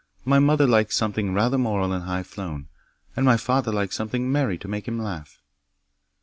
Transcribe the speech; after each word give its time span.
My 0.25 0.39
mother 0.39 0.65
likes 0.65 0.97
something 0.97 1.31
rather 1.31 1.59
moral 1.59 1.91
and 1.93 2.05
high 2.05 2.23
flown, 2.23 2.69
and 3.15 3.23
my 3.23 3.37
father 3.37 3.71
likes 3.71 3.95
something 3.95 4.31
merry 4.31 4.57
to 4.57 4.67
make 4.67 4.87
him 4.87 4.97
laugh. 4.97 5.43